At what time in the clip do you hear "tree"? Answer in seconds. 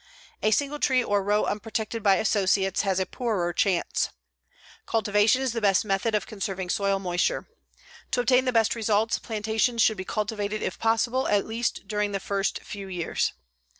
0.79-1.03